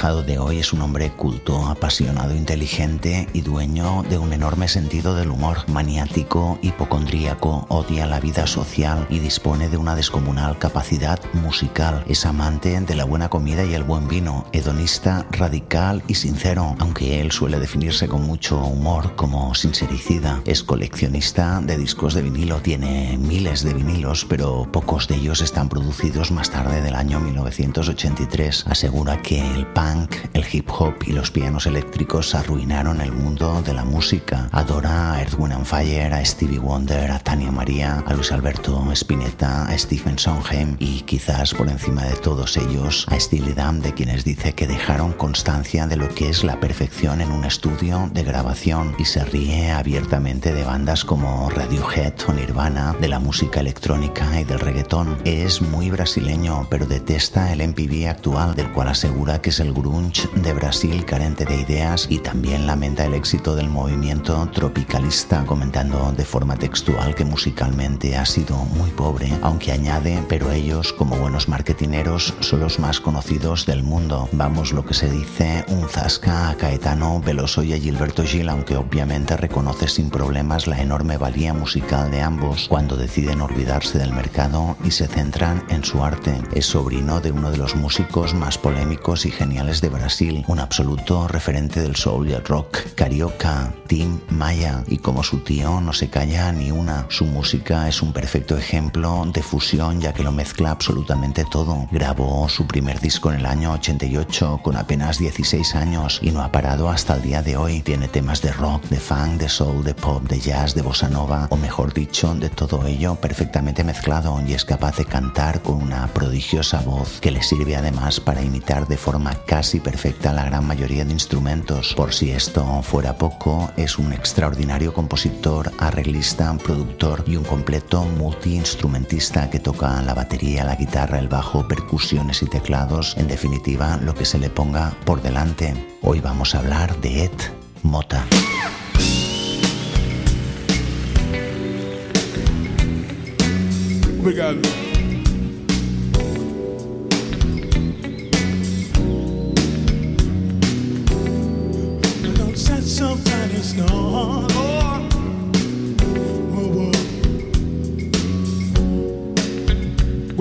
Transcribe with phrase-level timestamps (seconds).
[0.00, 5.28] de hoy es un hombre culto, apasionado, inteligente y dueño de un enorme sentido del
[5.28, 12.02] humor, maniático, hipocondríaco, odia la vida social y dispone de una descomunal capacidad musical.
[12.08, 17.20] Es amante de la buena comida y el buen vino, hedonista, radical y sincero, aunque
[17.20, 20.40] él suele definirse con mucho humor como sincericida.
[20.46, 25.68] Es coleccionista de discos de vinilo, tiene miles de vinilos, pero pocos de ellos están
[25.68, 28.64] producidos más tarde del año 1983.
[28.66, 33.74] Asegura que el punk el hip hop y los pianos eléctricos arruinaron el mundo de
[33.74, 34.48] la música.
[34.52, 39.64] Adora a Earth, Wind Fire, a Stevie Wonder, a Tania María, a Luis Alberto Spinetta,
[39.64, 44.24] a Stephen Sondheim y quizás por encima de todos ellos a Steely Dan, de quienes
[44.24, 48.94] dice que dejaron constancia de lo que es la perfección en un estudio de grabación
[48.98, 54.44] y se ríe abiertamente de bandas como Radiohead o Nirvana, de la música electrónica y
[54.44, 55.18] del reggaetón.
[55.24, 60.52] Es muy brasileño, pero detesta el MPV actual, del cual asegura que es el de
[60.52, 66.56] Brasil carente de ideas y también lamenta el éxito del movimiento tropicalista, comentando de forma
[66.56, 72.60] textual que musicalmente ha sido muy pobre, aunque añade, pero ellos, como buenos marketineros, son
[72.60, 74.28] los más conocidos del mundo.
[74.32, 78.76] Vamos, lo que se dice, un zasca a Caetano Veloso y a Gilberto Gil, aunque
[78.76, 84.76] obviamente reconoce sin problemas la enorme valía musical de ambos cuando deciden olvidarse del mercado
[84.84, 86.36] y se centran en su arte.
[86.52, 91.28] Es sobrino de uno de los músicos más polémicos y geniales de Brasil, un absoluto
[91.28, 96.10] referente del soul y el rock, carioca, Tim Maya, y como su tío no se
[96.10, 97.06] calla ni una.
[97.08, 101.86] Su música es un perfecto ejemplo de fusión ya que lo mezcla absolutamente todo.
[101.92, 106.50] Grabó su primer disco en el año 88 con apenas 16 años y no ha
[106.50, 107.80] parado hasta el día de hoy.
[107.80, 111.46] Tiene temas de rock, de funk, de soul, de pop, de jazz, de bossa nova,
[111.50, 116.08] o mejor dicho, de todo ello perfectamente mezclado y es capaz de cantar con una
[116.08, 121.04] prodigiosa voz que le sirve además para imitar de forma casi perfecta la gran mayoría
[121.04, 121.92] de instrumentos.
[121.94, 129.50] Por si esto fuera poco, es un extraordinario compositor, arreglista, productor y un completo multiinstrumentista
[129.50, 134.24] que toca la batería, la guitarra, el bajo, percusiones y teclados, en definitiva lo que
[134.24, 135.74] se le ponga por delante.
[136.00, 137.38] Hoy vamos a hablar de Ed
[137.82, 138.24] Mota.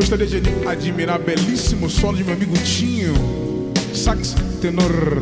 [0.10, 3.14] Gostaria de admirar belíssimo solo de meu amigo Tinho,
[3.94, 5.22] sax tenor.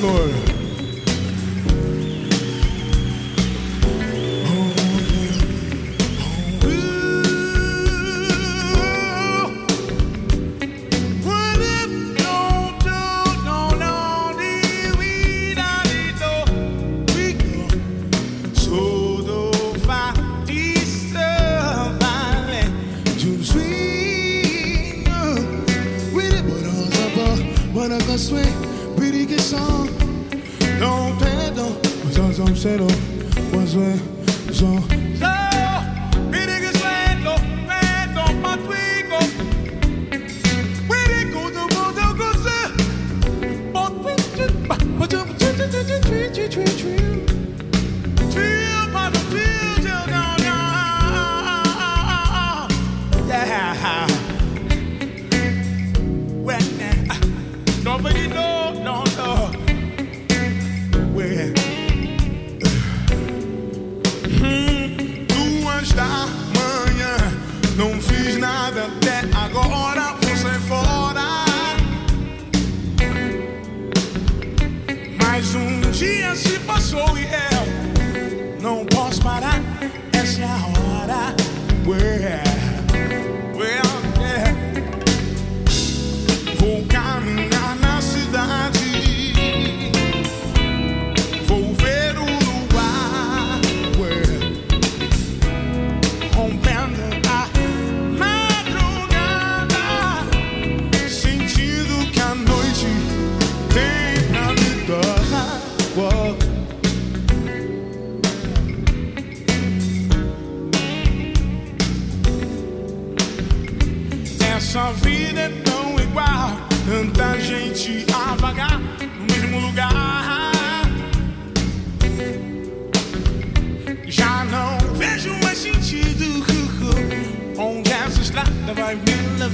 [0.00, 0.37] Senhor.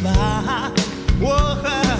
[0.05, 0.71] 吗？
[1.21, 1.94] 我还。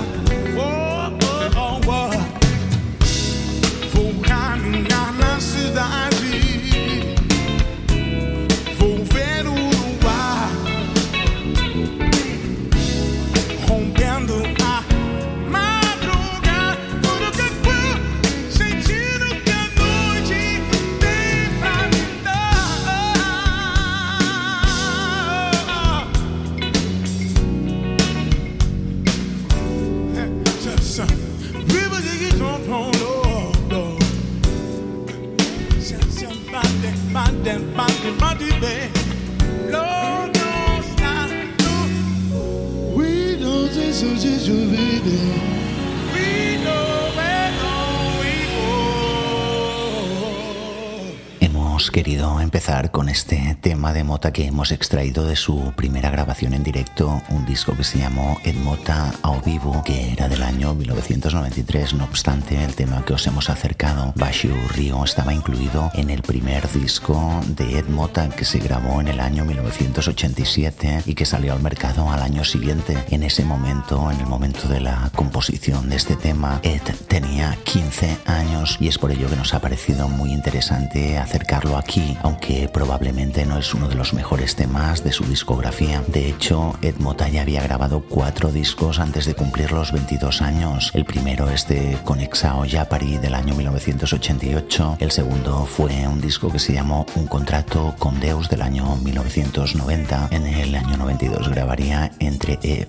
[51.95, 53.55] Sax tenor.
[54.33, 59.13] que hemos extraído de su primera grabación en directo, un disco que se llamó Edmota
[59.23, 61.95] ao vivo, que era del año 1993.
[61.95, 66.69] No obstante, el tema que os hemos acercado, Bashu Rio, estaba incluido en el primer
[66.73, 71.63] disco de Ed Mota que se grabó en el año 1987 y que salió al
[71.63, 72.97] mercado al año siguiente.
[73.11, 78.19] En ese momento, en el momento de la composición de este tema, Ed tenía 15
[78.27, 81.77] años y es por ello que nos ha parecido muy interesante acercarlo
[82.23, 86.03] aunque probablemente no es uno de los mejores temas de su discografía.
[86.09, 90.91] De hecho, Ed Mota ya había grabado cuatro discos antes de cumplir los 22 años.
[90.95, 94.97] El primero es de Conexao Yapari del año 1988.
[95.01, 100.29] El segundo fue un disco que se llamó Un contrato con Deus del año 1990.
[100.31, 102.89] En el año 92 grabaría Entre e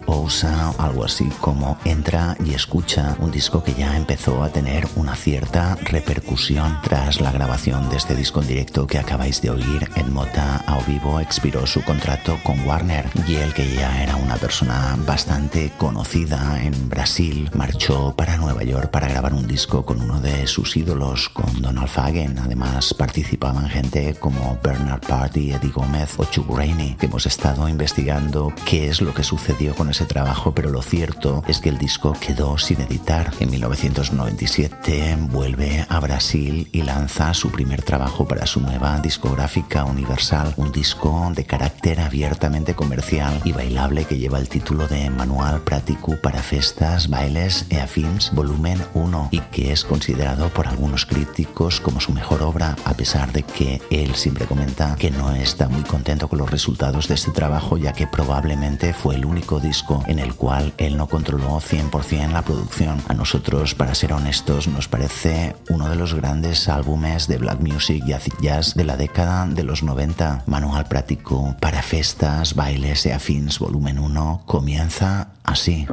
[0.79, 5.75] algo así como Entra y Escucha, un disco que ya empezó a tener una cierta
[5.75, 10.63] repercusión tras la grabación de este disco en directo que acabáis de oír en Mota
[10.67, 15.71] a vivo expiró su contrato con Warner y el que ya era una persona bastante
[15.77, 20.75] conocida en Brasil marchó para Nueva York para grabar un disco con uno de sus
[20.77, 22.37] ídolos, con Donald Fagen.
[22.37, 28.53] Además participaban gente como Bernard Party, Eddie Gómez o Chuck Rainey, que hemos estado investigando
[28.65, 32.13] qué es lo que sucedió con ese trabajo, pero lo cierto es que el disco
[32.19, 33.31] quedó sin editar.
[33.39, 40.53] En 1997 vuelve a Brasil y lanza su primer trabajo para su nueva discográfica Universal,
[40.57, 46.17] un disco de carácter abiertamente comercial y bailable que lleva el título de Manual Práctico
[46.21, 52.01] para Festas, Bailes e Afins Volumen 1 y que es considerado por algunos críticos como
[52.01, 56.27] su mejor obra, a pesar de que él siempre comenta que no está muy contento
[56.27, 60.35] con los resultados de este trabajo, ya que probablemente fue el único disco en el
[60.35, 63.01] cual él no controló 100% la producción.
[63.07, 68.03] A nosotros, para ser honestos, nos parece uno de los grandes álbumes de black music
[68.05, 70.43] y acid jazz de la década de los 90.
[70.47, 75.85] Manual práctico para festas, bailes e afins, volumen 1, comienza así.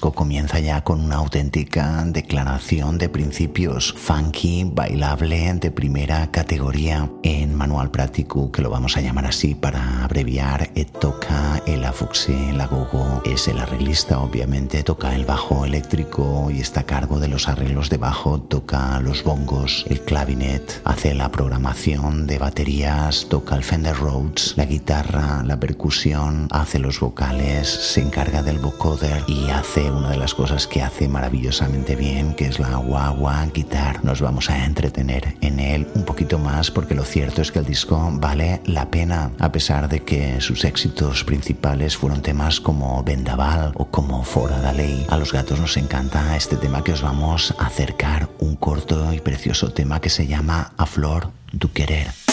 [0.00, 7.90] Comienza ya con una auténtica declaración de principios funky, bailable, de primera categoría en manual
[7.90, 13.22] práctico, que lo vamos a llamar así para abreviar, et toca el afuxe, la gogo,
[13.24, 17.90] es el arreglista obviamente, toca el bajo eléctrico y está a cargo de los arreglos
[17.90, 23.96] de bajo, toca los bongos, el clavinet, hace la programación de baterías, toca el Fender
[23.96, 30.10] Rhodes, la guitarra, la percusión, hace los vocales, se encarga del vocoder y hace una
[30.10, 34.04] de las cosas que hace maravillosamente bien, que es la guagua guitar.
[34.04, 37.64] Nos vamos a entretener en él un poquito más porque lo cierto es que el
[37.64, 43.72] disco vale la pena, a pesar de que sus éxitos principales fueron temas como Vendaval
[43.76, 45.06] o como Fora da Ley.
[45.08, 49.20] A los gatos nos encanta este tema que os vamos a acercar, un corto y
[49.20, 52.23] precioso tema que se llama A Flor du Querer.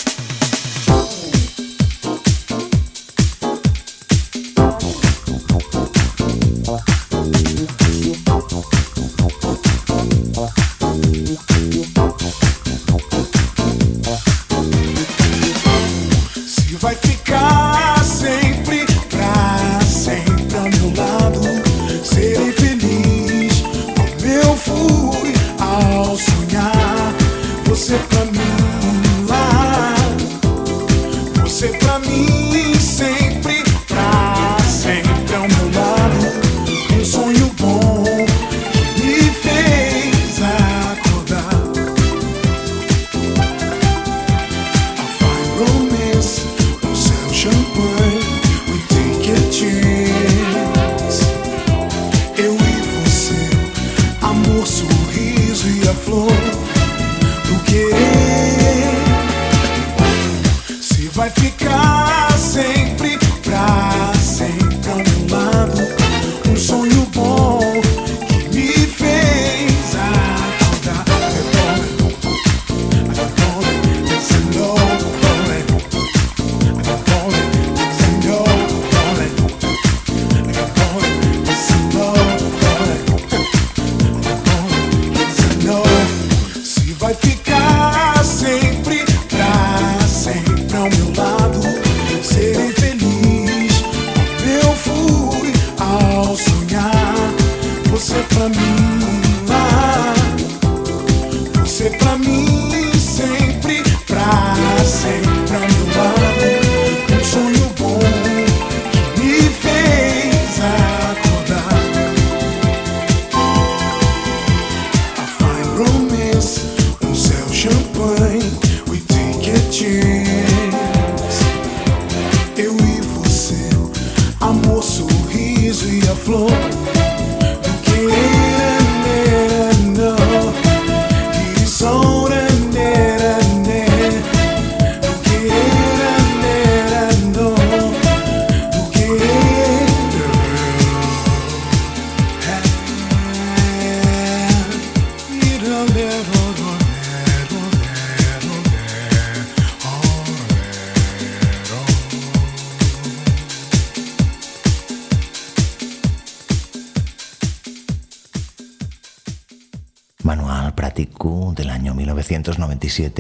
[16.82, 17.91] vai ficar.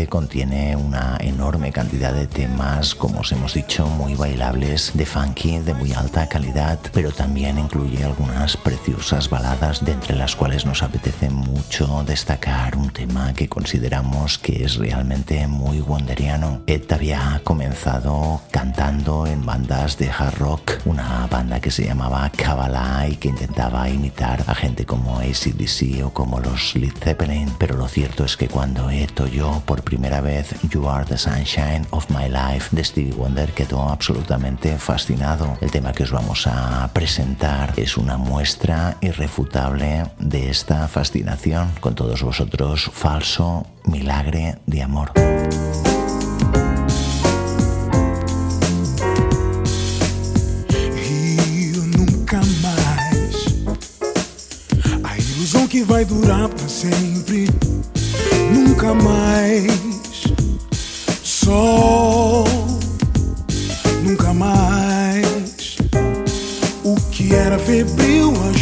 [0.08, 5.74] Contiene una enorme cantidad de temas, como os hemos dicho, muy bailables, de funky, de
[5.74, 11.30] muy alta calidad, pero también incluye algunas preciosas baladas, de entre las cuales nos apetece
[11.30, 16.62] mucho destacar un tema que consideramos que es realmente muy wonderiano.
[16.67, 23.08] Ed había comenzado cantando en bandas de hard rock, una banda que se llamaba Kabbalah
[23.10, 27.88] y que intentaba imitar a gente como ACDC o como los Led Zeppelin, pero lo
[27.88, 32.30] cierto es que cuando Ed oyó por primera vez You Are the Sunshine of My
[32.30, 35.58] Life de Stevie Wonder quedó absolutamente fascinado.
[35.60, 41.96] El tema que os vamos a presentar es una muestra irrefutable de esta fascinación con
[41.96, 45.12] todos vosotros, falso milagre de amor.
[55.72, 57.48] que vai durar para sempre.
[58.52, 59.92] Nunca mais
[61.42, 62.46] sol,
[64.04, 65.76] nunca mais.
[66.84, 68.61] O que era febril, a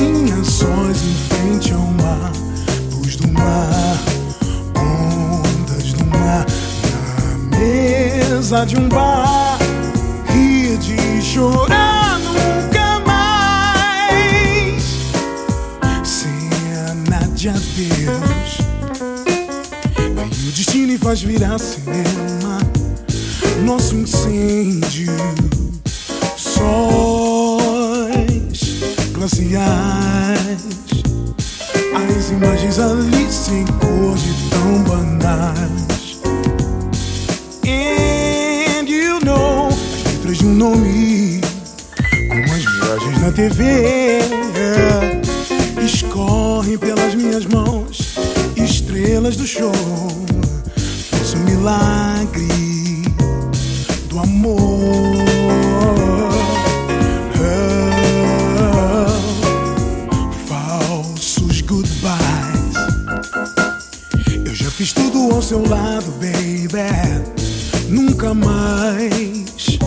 [0.00, 0.28] mim?
[0.44, 2.32] sós em frente ao mar,
[2.92, 3.98] luz do mar,
[4.76, 6.46] ondas do mar,
[7.50, 9.58] na mesa de um bar,
[10.28, 14.82] rir de chorar nunca mais,
[16.02, 18.58] cena de adeus,
[20.14, 22.58] vem o destino e faz virar cinema,
[23.64, 25.12] nosso incêndio,
[26.36, 27.17] sol
[29.28, 30.64] glaciais.
[31.94, 36.18] As imagens ali sem cor de tão banais.
[37.66, 41.40] And you know, as letras de um nome,
[42.28, 43.64] como as miragens na TV,
[45.84, 48.16] escorrem pelas minhas mãos,
[48.56, 49.72] estrelas do show.
[51.10, 52.48] Fosse um milagre
[54.08, 55.27] do amor.
[65.48, 66.68] Seu lado, baby.
[67.88, 69.78] Nunca mais.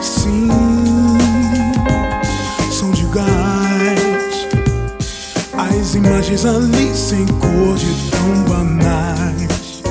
[0.00, 0.48] Sim,
[2.72, 4.48] são de gás.
[5.52, 9.82] As imagens ali sem cor de tão banais.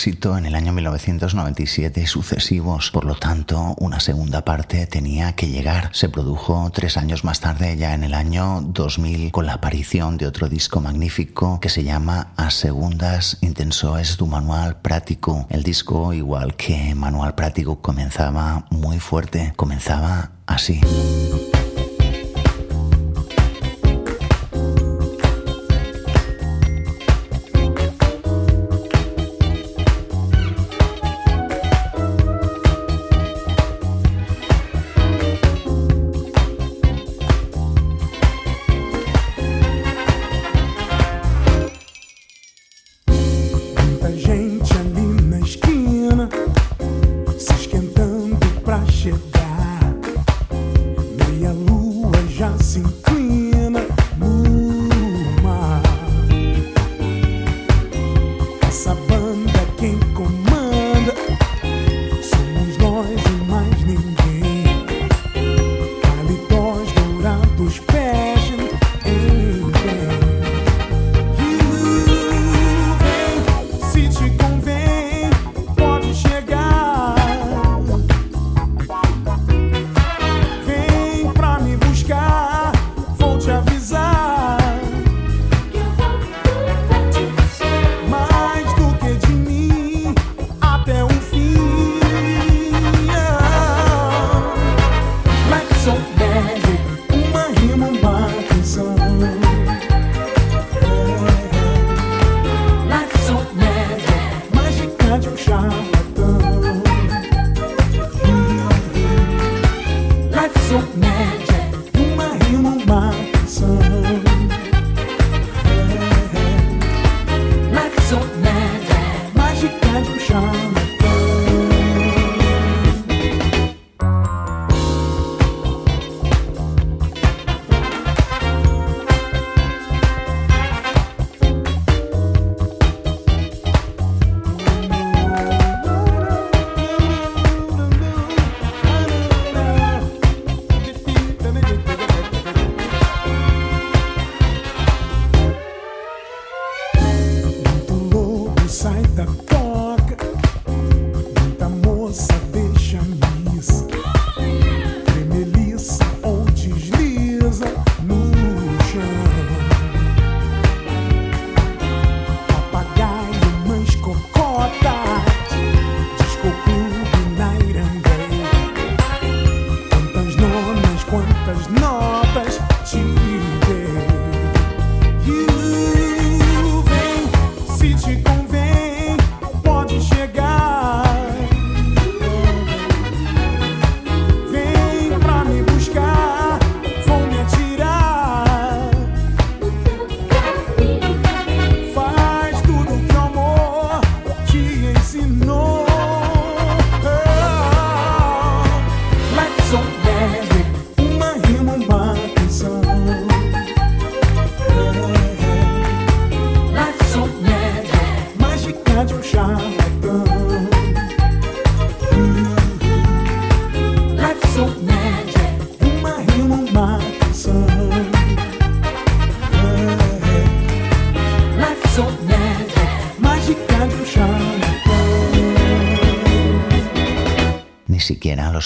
[0.00, 5.48] Éxito en el año 1997 y sucesivos, por lo tanto una segunda parte tenía que
[5.48, 5.90] llegar.
[5.92, 10.26] Se produjo tres años más tarde, ya en el año 2000, con la aparición de
[10.26, 15.46] otro disco magnífico que se llama A Segundas Intensoes du Manual Prático.
[15.50, 20.80] El disco, igual que Manual Prático, comenzaba muy fuerte, comenzaba así.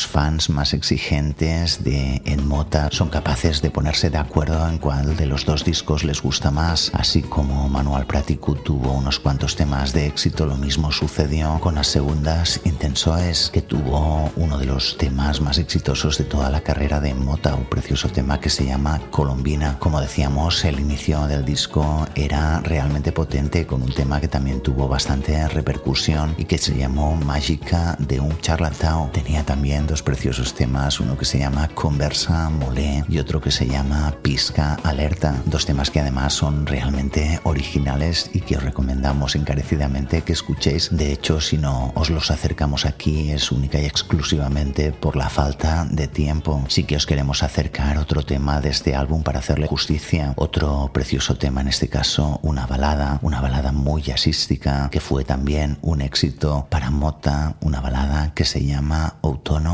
[0.02, 5.44] Fans más exigentes de Enmota son capaces de ponerse de acuerdo en cuál de los
[5.44, 10.46] dos discos les gusta más, así como Manual Prático tuvo unos cuantos temas de éxito,
[10.46, 16.18] lo mismo sucedió con las segundas Intensoes, que tuvo uno de los temas más exitosos
[16.18, 19.78] de toda la carrera de Enmota, un precioso tema que se llama Colombina.
[19.78, 24.88] Como decíamos, el inicio del disco era realmente potente con un tema que también tuvo
[24.88, 29.10] bastante repercusión y que se llamó Mágica de un charlatán.
[29.12, 33.66] Tenía también dos preciosos temas, uno que se llama Conversa Molé y otro que se
[33.66, 40.22] llama Pisca Alerta, dos temas que además son realmente originales y que os recomendamos encarecidamente
[40.22, 40.88] que escuchéis.
[40.90, 45.86] De hecho, si no os los acercamos aquí es única y exclusivamente por la falta
[45.90, 46.64] de tiempo.
[46.68, 51.36] Sí que os queremos acercar otro tema de este álbum para hacerle justicia, otro precioso
[51.36, 56.66] tema en este caso, una balada, una balada muy jazzística que fue también un éxito
[56.70, 59.16] para Mota, una balada que se llama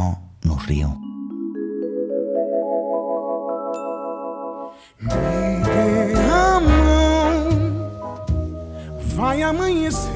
[0.01, 0.97] Outono no Río.
[5.01, 5.11] Me
[6.31, 7.49] a mão,
[9.15, 10.11] vai amanhecer.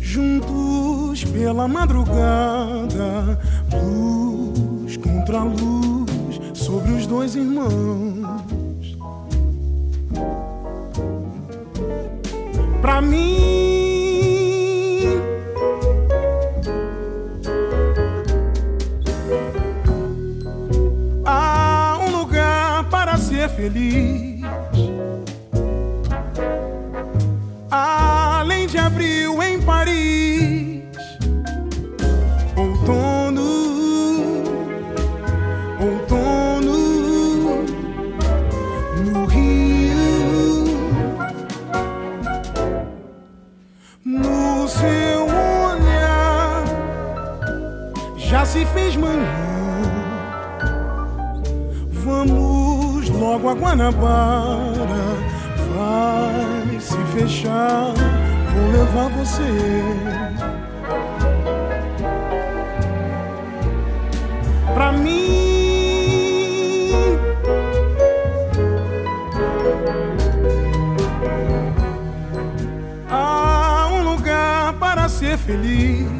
[0.00, 3.38] Juntos pela madrugada,
[3.72, 8.26] luz contra luz sobre os dois irmãos.
[12.80, 13.65] Pra mim,
[23.46, 24.40] ser feliz.
[27.70, 30.82] Além de abril em Paris,
[32.56, 33.42] outono,
[35.80, 37.64] outono
[39.04, 40.64] no Rio.
[44.04, 46.64] No seu olhar
[48.16, 49.25] já se fez manhã.
[53.76, 55.04] Guanabara.
[55.74, 57.92] Vai se fechar,
[58.54, 59.82] vou levar você.
[64.72, 65.36] Pra mim.
[73.10, 76.15] Há um lugar para ser feliz.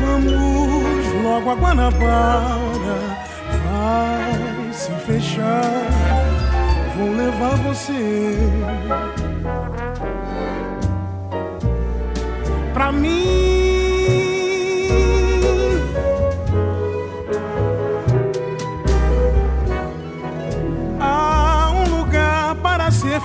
[0.00, 2.98] Vamos logo a Guanabara,
[3.64, 5.62] vai se fechar.
[6.96, 8.38] Vou levar você
[12.72, 13.68] pra mim.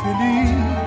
[0.03, 0.82] Feliz.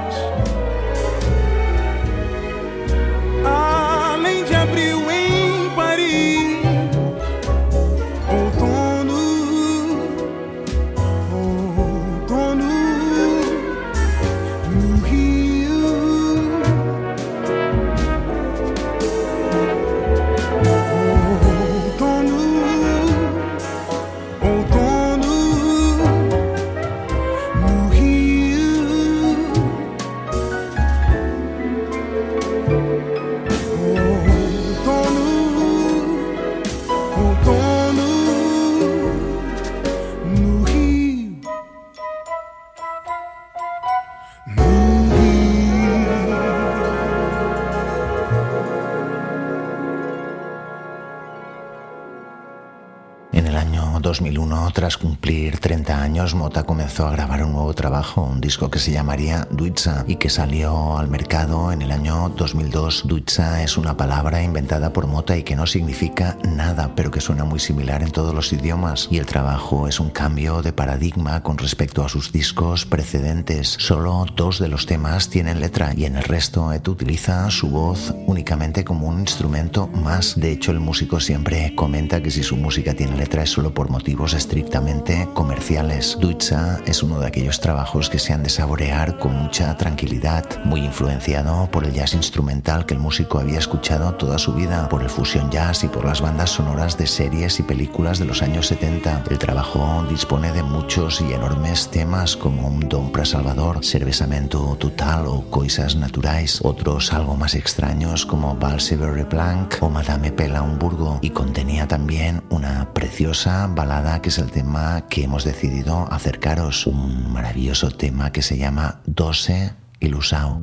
[54.77, 58.93] Tras cumplir 30 años, Mota comenzó a grabar un nuevo trabajo, un disco que se
[58.93, 63.05] llamaría Duitza y que salió al mercado en el año 2002.
[63.07, 67.47] Duitza es una palabra inventada por Mota y que no significa nada, pero que suena
[67.47, 69.09] muy similar en todos los idiomas.
[69.11, 73.77] Y el trabajo es un cambio de paradigma con respecto a sus discos precedentes.
[73.79, 78.15] Solo dos de los temas tienen letra y en el resto Ed utiliza su voz
[78.27, 80.39] únicamente como un instrumento más.
[80.39, 83.89] De hecho, el músico siempre comenta que si su música tiene letra es solo por
[83.89, 84.35] motivos
[84.67, 86.17] estrictamente comerciales.
[86.19, 90.81] Ducha es uno de aquellos trabajos que se han de saborear con mucha tranquilidad, muy
[90.81, 95.09] influenciado por el jazz instrumental que el músico había escuchado toda su vida, por el
[95.09, 99.23] fusion jazz y por las bandas sonoras de series y películas de los años 70.
[99.31, 105.29] El trabajo dispone de muchos y enormes temas como un Don para Salvador, Cervesamento Total
[105.29, 111.31] o Coisas Naturais, otros algo más extraños como Valsever Blanc o Madame Pela Hamburgo y
[111.31, 117.91] contenía también una preciosa balada que es el tema que hemos decidido acercaros, un maravilloso
[117.91, 120.59] tema que se llama Dose Ilusao.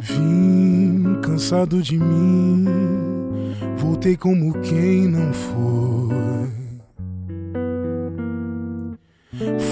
[0.00, 2.66] Vim cansado de mim,
[3.78, 6.50] voltei como quem não foi.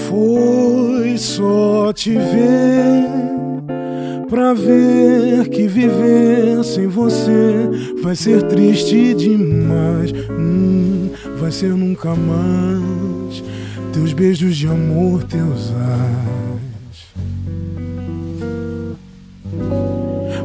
[0.07, 3.48] Foi só te ver
[4.29, 7.69] pra ver que viver sem você
[8.01, 10.11] vai ser triste demais.
[10.29, 13.43] Hum, vai ser nunca mais.
[13.91, 16.29] Teus beijos de amor, teus ais.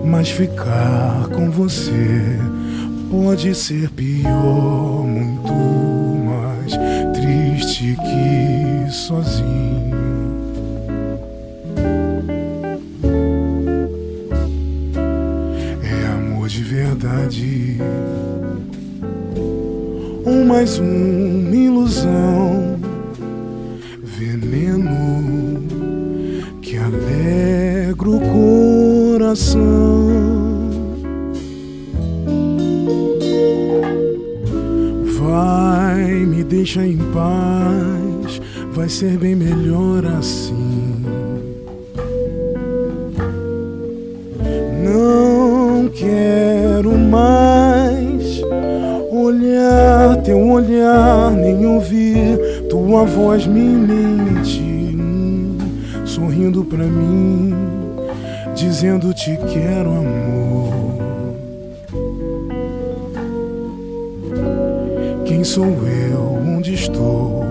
[0.05, 2.39] Mas ficar com você
[3.11, 5.53] pode ser pior, muito
[6.25, 6.73] mais
[7.13, 10.04] triste que sozinho.
[17.05, 17.77] Verdade.
[20.27, 22.79] Um mais uma ilusão,
[24.03, 25.63] veneno
[26.63, 28.21] que alegra o
[29.13, 29.61] coração.
[35.19, 38.41] Vai, me deixa em paz,
[38.73, 40.55] vai ser bem melhor assim.
[44.83, 46.54] Não quero
[46.93, 48.43] mais
[49.11, 54.97] olhar teu olhar, nem ouvir tua voz me mente,
[56.05, 57.55] sorrindo pra mim,
[58.55, 60.75] dizendo te quero amor.
[65.25, 66.39] Quem sou eu?
[66.57, 67.45] Onde estou?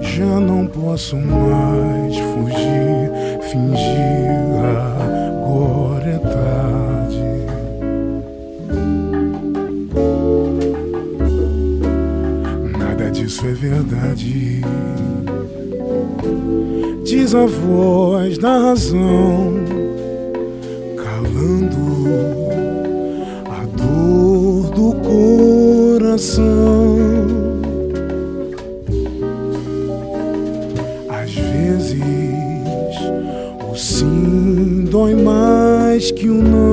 [0.00, 3.10] Já não posso mais fugir,
[3.42, 5.17] fingir agora
[13.58, 14.60] verdade.
[17.04, 19.54] Diz a voz da razão,
[20.96, 22.08] calando
[23.50, 24.94] a dor do
[25.98, 26.46] coração.
[31.08, 31.98] Às vezes
[33.68, 36.67] o sim dói mais que o não.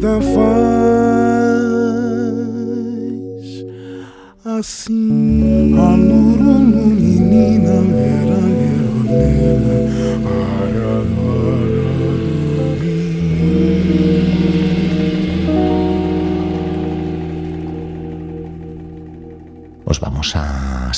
[0.00, 0.40] Vida faz
[4.58, 5.29] assim.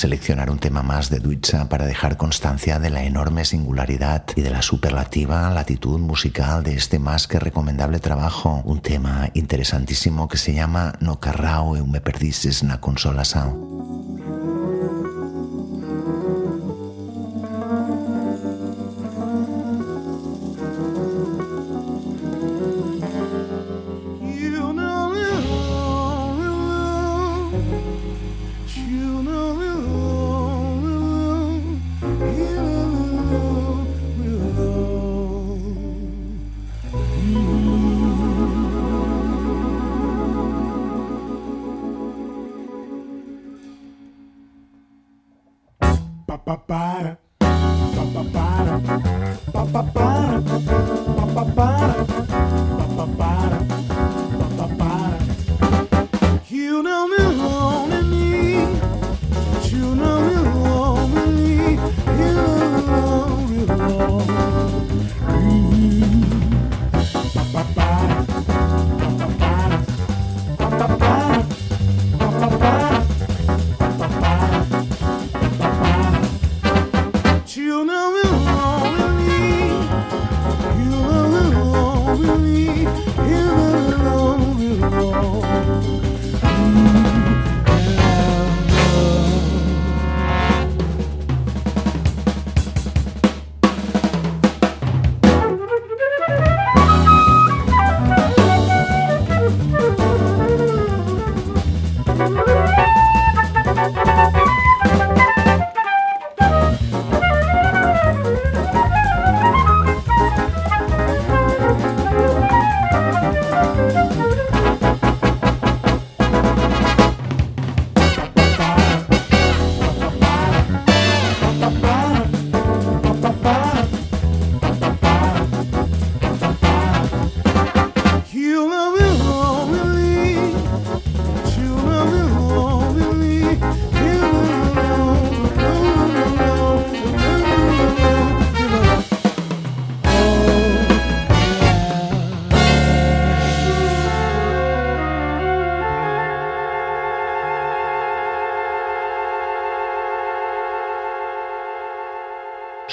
[0.02, 4.50] Seleccionar un tema más de Duitza para dejar constancia de la enorme singularidad y de
[4.50, 10.54] la superlativa latitud musical de este más que recomendable trabajo, un tema interesantísimo que se
[10.54, 13.81] llama No carrao eu me perdices na consolação.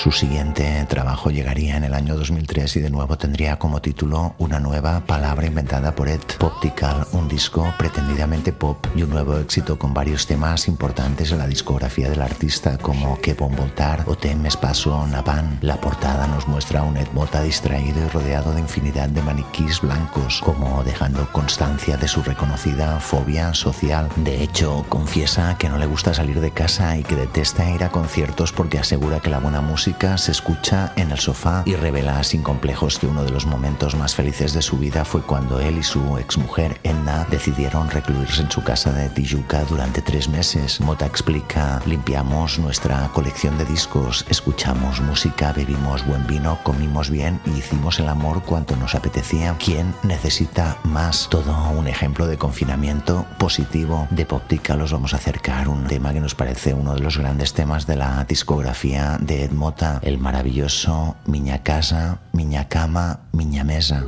[0.10, 4.60] Su siguiente trabajo llegaría en el año 2003 y de nuevo tendría como título una
[4.60, 9.94] nueva palabra inventada por Ed Poptical, un disco pretendidamente pop y un nuevo éxito con
[9.94, 15.06] varios temas importantes en la discografía del artista como Que Bon Voltar o Temes Paso
[15.06, 15.60] Napan.
[15.62, 19.80] La portada nos muestra a un Ed Mota distraído y rodeado de infinidad de maniquís
[19.80, 24.10] blancos, como dejando constancia de su reconocida fobia social.
[24.16, 27.92] De hecho, confiesa que no le gusta salir de casa y que detesta ir a
[27.92, 32.42] conciertos porque asegura que la buena música se escucha en el sofá y revela sin
[32.42, 35.84] complejos que uno de los momentos más felices de su vida fue cuando él y
[35.84, 40.80] su exmujer Edna decidieron recluirse en su casa de Tijuca durante tres meses.
[40.80, 47.58] Mota explica, limpiamos nuestra colección de discos, escuchamos música, bebimos buen vino, comimos bien y
[47.58, 49.58] hicimos el amor cuanto nos apetecía.
[49.60, 51.28] ¿Quién necesita más?
[51.30, 54.78] Todo un ejemplo de confinamiento positivo de Poptica.
[54.78, 57.98] Los vamos a acercar un tema que nos parece uno de los grandes temas de
[57.98, 64.06] la discografía de Ed Mota el maravilloso Miña Casa, Miña Cama, Miña Mesa.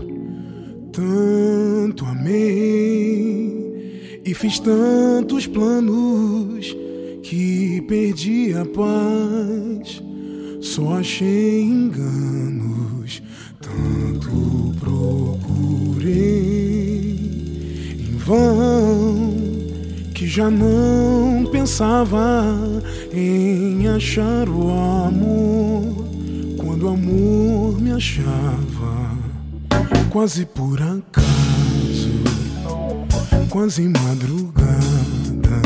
[0.94, 3.62] Tanto amei
[4.24, 6.76] e fiz tantos planos
[7.24, 10.04] que perdi a paz.
[10.62, 13.24] Só achei enganos,
[13.60, 16.12] tanto procurei
[18.00, 19.31] em vão
[20.22, 22.56] que já não pensava
[23.12, 26.06] em achar o amor
[26.58, 29.18] quando o amor me achava
[30.12, 32.12] quase por acaso,
[33.50, 35.60] quase madrugada,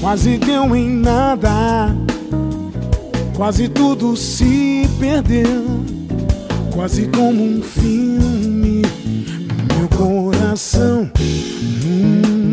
[0.00, 1.94] quase deu em nada,
[3.36, 5.84] quase tudo se perdeu,
[6.72, 8.80] quase como um filme,
[9.76, 11.10] meu coração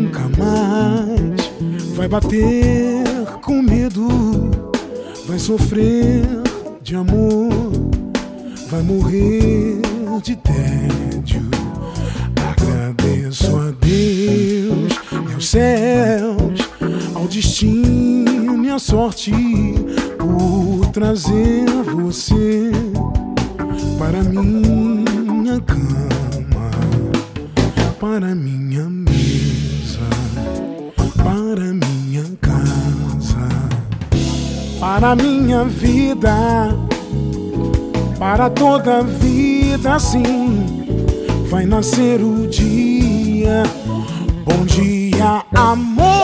[0.06, 1.50] nunca mais
[1.94, 3.04] vai bater
[3.42, 4.06] com medo,
[5.26, 6.22] vai sofrer
[6.80, 7.50] de amor,
[8.70, 9.80] vai morrer
[10.22, 11.42] de tédio.
[12.36, 14.92] Agradeço a Deus
[15.30, 16.60] e aos céus,
[17.14, 19.32] ao destino e à sorte
[20.18, 22.70] por trazer você
[23.98, 26.70] para minha cama,
[27.98, 29.15] para minha mesa
[34.86, 36.72] para minha vida,
[38.20, 40.64] para toda vida, sim,
[41.50, 43.64] vai nascer o dia.
[44.44, 46.16] Bom dia, amor.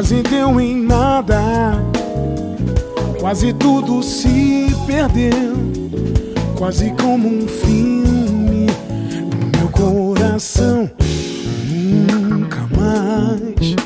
[0.00, 1.38] Quase deu em nada,
[3.20, 5.52] quase tudo se perdeu,
[6.56, 8.66] quase como um filme,
[9.58, 10.90] meu coração
[11.68, 13.76] nunca mais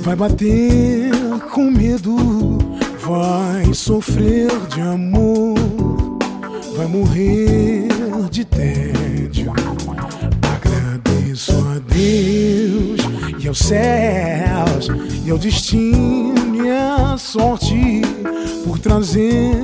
[0.00, 1.10] vai bater
[1.52, 2.16] com medo,
[3.06, 5.54] vai sofrer de amor,
[6.78, 7.88] vai morrer
[8.30, 9.52] de tédio.
[13.48, 14.88] Aos céus
[15.30, 18.02] ao destino à sorte
[18.64, 19.54] por trazer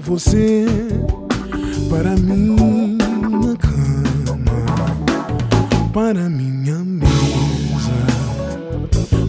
[0.00, 0.66] você
[1.88, 4.42] para minha cama,
[5.92, 7.10] para minha mesa,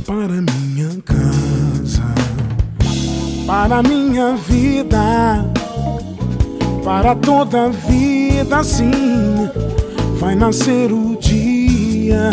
[0.06, 2.04] para minha casa,
[3.46, 5.46] para minha vida
[6.84, 8.92] para toda a vida assim
[10.20, 12.32] vai nascer o dia.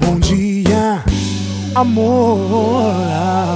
[0.00, 0.53] Bom dia,
[1.76, 3.54] amor.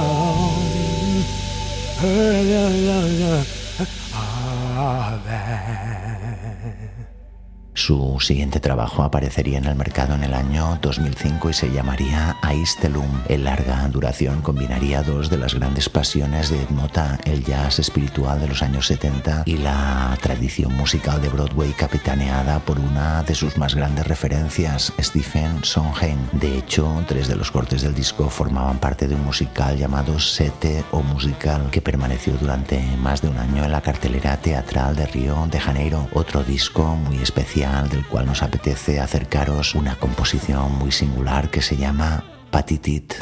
[7.89, 13.23] Su siguiente trabajo aparecería en el mercado en el año 2005 y se llamaría Aistelum.
[13.27, 18.47] En larga duración combinaría dos de las grandes pasiones de Edmota, el jazz espiritual de
[18.47, 23.73] los años 70 y la tradición musical de Broadway capitaneada por una de sus más
[23.73, 26.19] grandes referencias, Stephen Sondheim.
[26.33, 30.83] De hecho, tres de los cortes del disco formaban parte de un musical llamado Sete
[30.91, 35.47] o Musical que permaneció durante más de un año en la cartelera teatral de Río
[35.49, 36.07] de Janeiro.
[36.13, 41.77] Otro disco muy especial del cual nos apetece acercaros una composición muy singular que se
[41.77, 43.13] llama Patitit.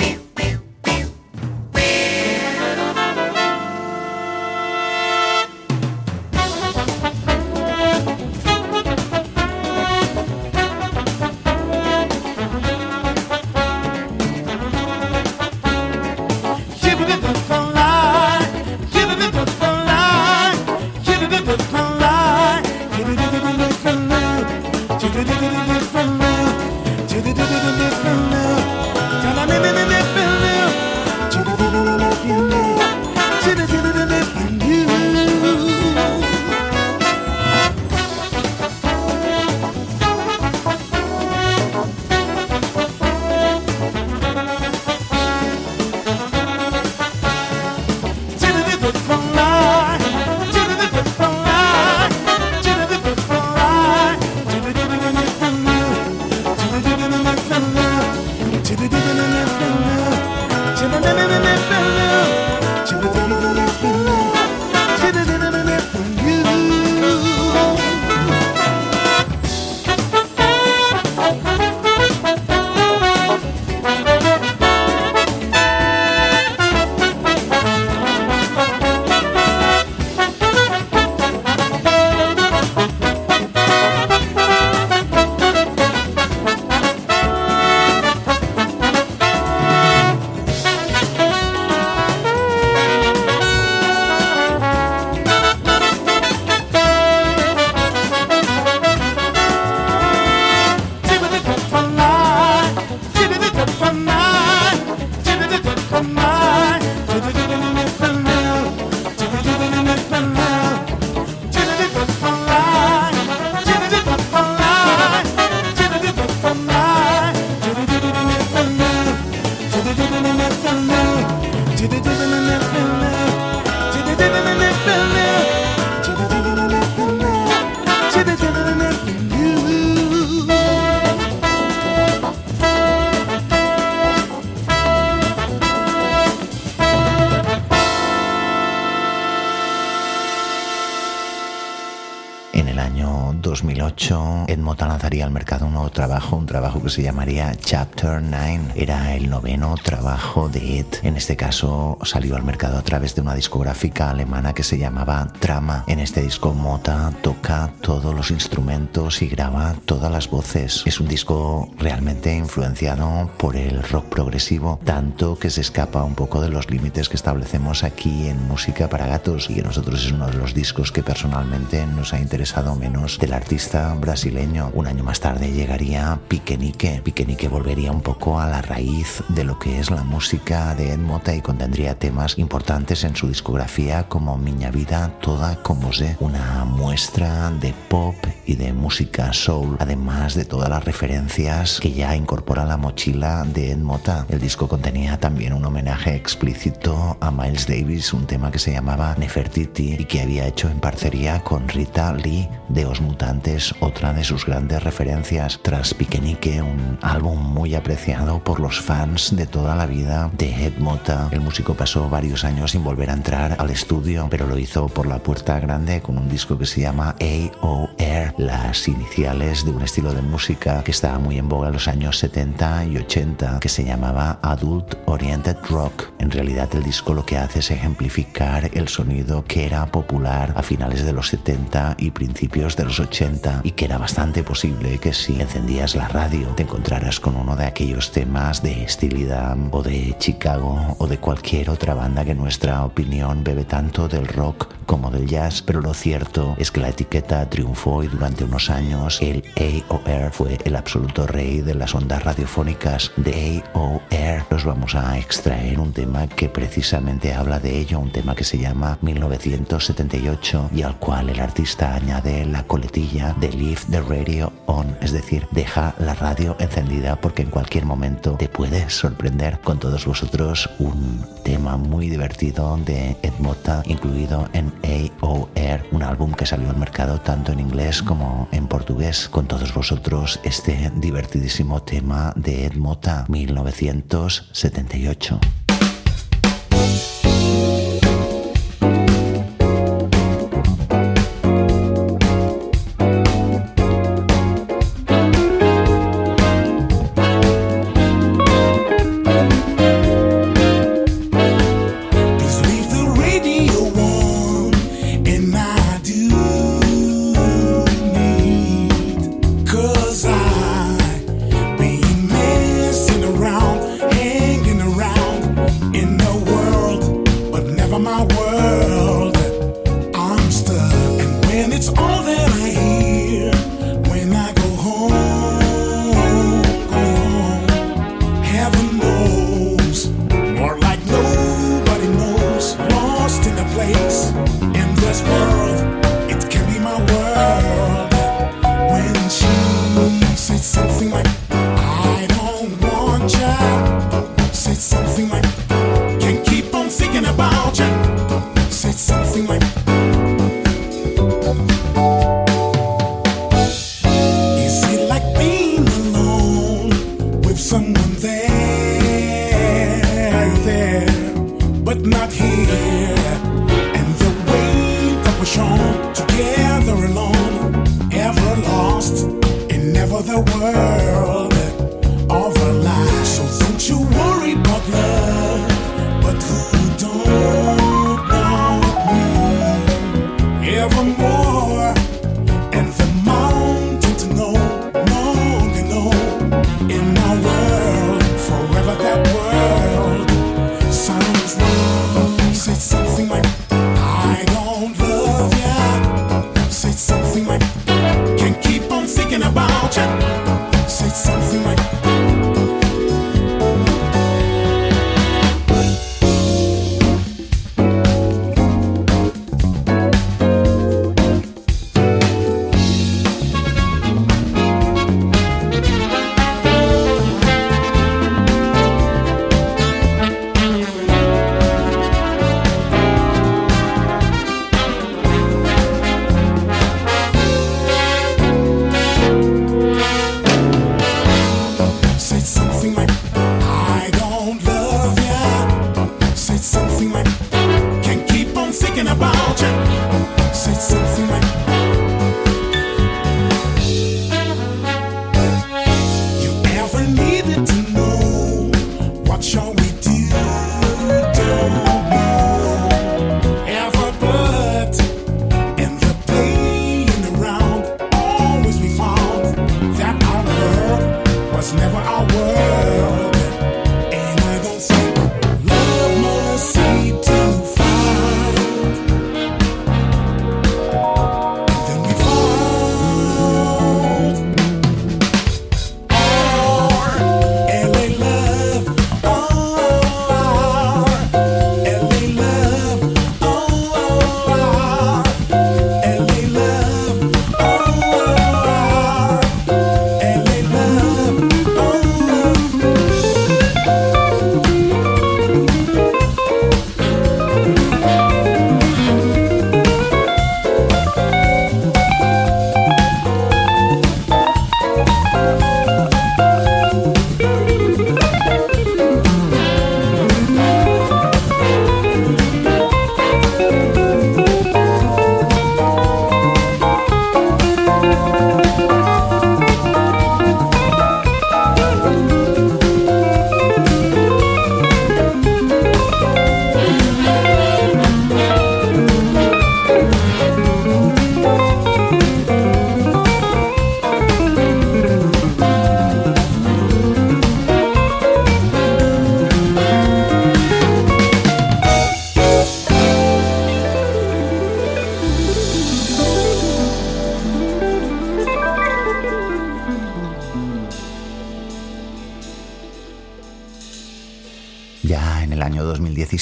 [144.09, 148.21] 2008, Ed Mota lanzaría al mercado un nuevo trabajo, un trabajo que se llamaría Chapter
[148.21, 148.73] 9.
[148.75, 150.85] Era el noveno trabajo de Ed.
[151.03, 155.27] En este caso salió al mercado a través de una discográfica alemana que se llamaba
[155.39, 155.83] Trama.
[155.87, 160.83] En este disco Mota toca todos los instrumentos y graba todas las voces.
[160.85, 166.41] Es un disco realmente influenciado por el rock progresivo, tanto que se escapa un poco
[166.41, 170.27] de los límites que establecemos aquí en Música para Gatos y que nosotros es uno
[170.27, 174.71] de los discos que personalmente nos ha interesado menos del artista brasileño.
[174.73, 177.01] Un año más tarde llegaría Piquenique.
[177.03, 180.99] Piquenique volvería un poco a la raíz de lo que es la música de Ed
[180.99, 186.65] Mota y contendría temas importantes en su discografía como Miña Vida Toda como sé, una
[186.65, 192.65] muestra de pop y de música soul, además de todas las referencias que ya incorpora
[192.65, 194.25] la mochila de Ed Mota.
[194.29, 199.15] El disco contenía también un homenaje explícito a Miles Davis, un tema que se llamaba
[199.17, 204.25] Nefertiti y que había hecho en parcería con Rita Lee de Os Mutantes, otra de
[204.25, 205.59] sus grandes referencias.
[205.63, 210.77] Tras Piquenique, un álbum muy apreciado por los fans de toda la vida de Ed
[210.77, 211.29] Mota.
[211.31, 215.07] El músico pasó varios años sin volver a entrar al estudio, pero lo hizo por
[215.07, 220.13] la puerta grande con un disco que se llama AOR, las iniciales de un estilo
[220.13, 223.85] de música que estaba muy en boga en los años 70 y 80, que se
[223.85, 226.09] llamaba Adult Oriented Rock.
[226.19, 230.61] En realidad el disco lo que hace es ejemplificar el sonido que era popular a
[230.61, 235.13] finales de los 70 y principios de los 80 y que era bastante posible que
[235.13, 240.15] si encendías la radio te encontraras con uno de aquellos temas de estilidad o de
[240.17, 245.11] Chicago o de cualquier otra banda que en nuestra opinión bebe tanto del rock como
[245.11, 249.43] del jazz, pero lo cierto es que la etiqueta triunfó y durante unos años el
[249.55, 254.45] AOR fue el absoluto rey de las ondas radiofónicas de AOR.
[254.49, 258.57] Nos vamos a extraer un tema que precisamente habla de ello, un tema que se
[258.57, 264.95] llama 1978 y al cual el artista añade la coletilla de Leave the Radio On,
[265.01, 270.05] es decir, deja la radio encendida porque en cualquier momento te puede sorprender con todos
[270.05, 276.70] vosotros un tema muy divertido de Ed Mota incluido en AOR, un álbum que salió
[276.70, 279.28] al mercado tanto en inglés como en portugués.
[279.28, 285.41] Con todos vosotros este divertidísimo tema de Ed Mota 1978.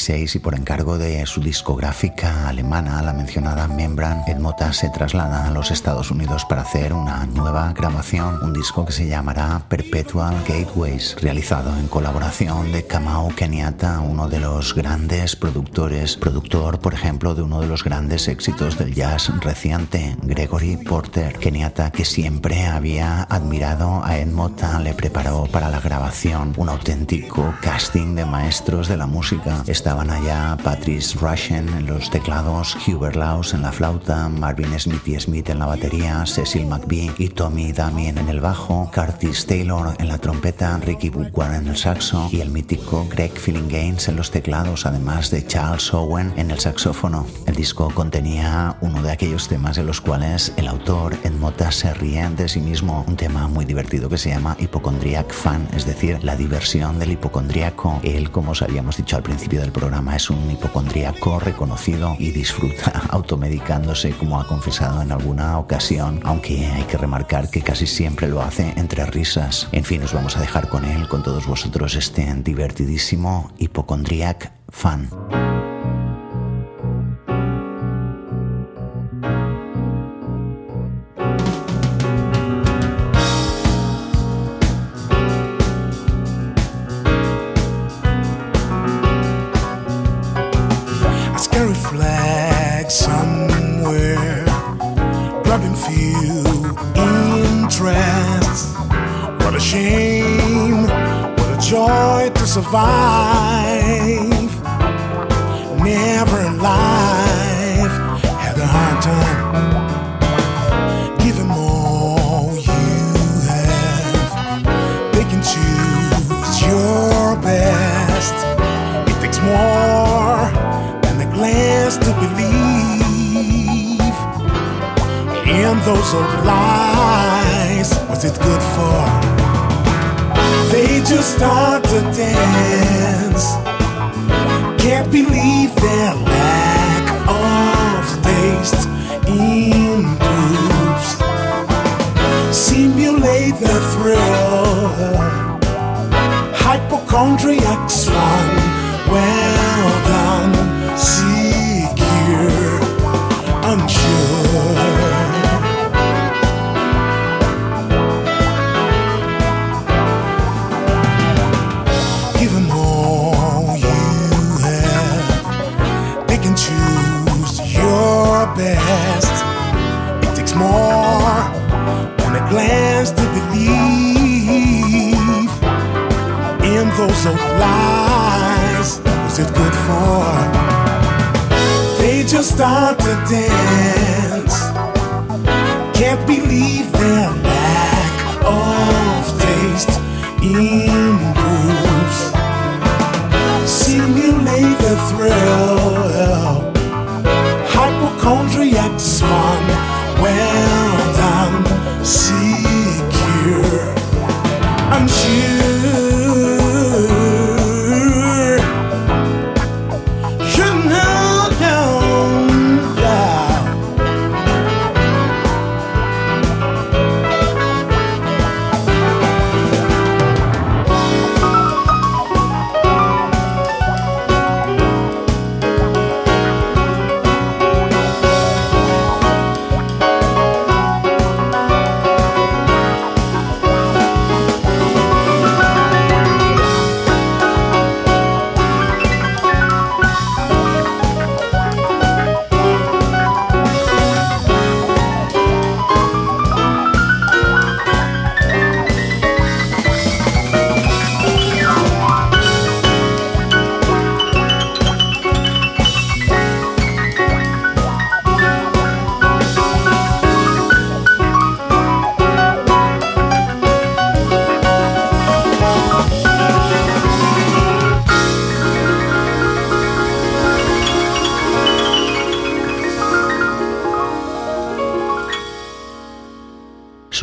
[0.06, 5.52] 2016 y por encargo de su discográfica alemana, la mencionada Membran, Edmota se traslada a
[5.52, 11.16] los Estados Unidos para hacer una nueva grabación, un disco que se llamará Perpetual Gateways,
[11.22, 17.42] realizado en colaboración de Kamau Kenyatta, uno de los grandes productores, productor por ejemplo de
[17.42, 21.40] uno de los grandes éxitos del jazz reciente, Gregory Porter.
[21.40, 28.14] Kenyatta que siempre había admirado a Edmota le preparó para la grabación un auténtico casting
[28.16, 29.64] de maestros de la música.
[29.96, 35.50] Estaban allá Patrice Rushen en los teclados, Hubert Laus en la flauta, Marvin Smithy Smith
[35.50, 40.18] en la batería, Cecil McBee y Tommy Damien en el bajo, Curtis Taylor en la
[40.18, 43.32] trompeta, Ricky Bookwar en el saxo y el mítico Greg
[43.70, 47.26] Gaines en los teclados, además de Charles Owen en el saxófono.
[47.46, 51.94] El disco contenía uno de aquellos temas de los cuales el autor en Mota se
[51.94, 56.22] ríe de sí mismo, un tema muy divertido que se llama Hypochondriac Fan, es decir,
[56.22, 58.02] la diversión del hipocondríaco.
[58.04, 59.85] Él, como os habíamos dicho al principio del programa,
[60.16, 66.84] es un hipocondríaco reconocido y disfruta automedicándose, como ha confesado en alguna ocasión, aunque hay
[66.84, 69.68] que remarcar que casi siempre lo hace entre risas.
[69.72, 75.10] En fin, os vamos a dejar con él, con todos vosotros, este divertidísimo hipocondriac fan.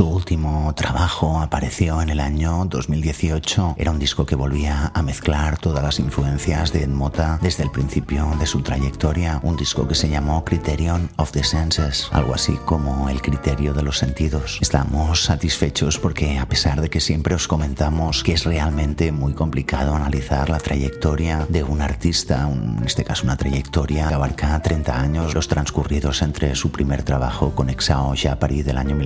[0.00, 3.74] Último trabajo apareció en el año 2018.
[3.76, 7.70] Era un disco que volvía a mezclar todas las influencias de Ed Mota desde el
[7.70, 9.40] principio de su trayectoria.
[9.42, 13.82] Un disco que se llamó Criterion of the Senses, algo así como el criterio de
[13.82, 14.58] los sentidos.
[14.62, 19.94] Estamos satisfechos porque a pesar de que siempre os comentamos que es realmente muy complicado
[19.94, 25.34] analizar la trayectoria de un artista, en este caso una trayectoria que abarca 30 años,
[25.34, 28.96] los transcurridos entre su primer trabajo con Exao Japari del año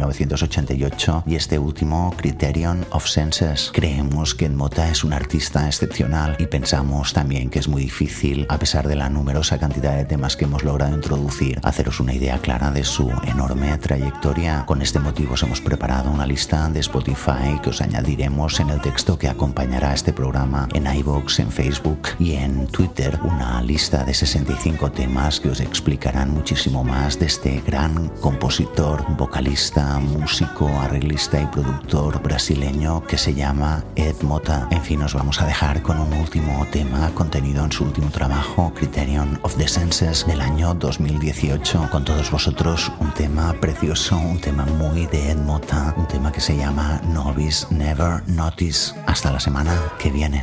[0.77, 3.71] 1988 y este último Criterion of Senses.
[3.73, 8.59] Creemos que Mota es un artista excepcional y pensamos también que es muy difícil, a
[8.59, 12.71] pesar de la numerosa cantidad de temas que hemos logrado introducir, haceros una idea clara
[12.71, 14.65] de su enorme trayectoria.
[14.67, 18.81] Con este motivo os hemos preparado una lista de Spotify que os añadiremos en el
[18.81, 24.15] texto que acompañará este programa en iVoox, en Facebook y en Twitter, una lista de
[24.15, 31.47] 65 temas que os explicarán muchísimo más de este gran compositor, vocalista, músico, arreglista y
[31.47, 34.69] productor brasileño que se llama Ed Mota.
[34.71, 38.73] En fin, nos vamos a dejar con un último tema contenido en su último trabajo,
[38.75, 41.89] Criterion of the Senses, del año 2018.
[41.91, 46.41] Con todos vosotros, un tema precioso, un tema muy de Ed Mota, un tema que
[46.41, 48.95] se llama Novice Never Notice.
[49.07, 50.41] Hasta la semana que viene.